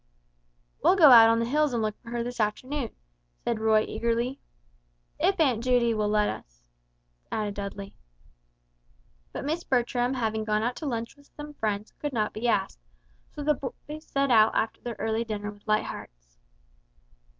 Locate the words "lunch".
10.87-11.15